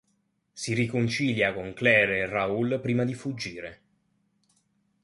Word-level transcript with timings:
Si 0.51 0.73
riconcilia 0.73 1.53
con 1.53 1.73
Claire 1.73 2.17
e 2.21 2.25
Raoul 2.25 2.79
prima 2.81 3.03
di 3.05 3.13
fuggire. 3.13 3.81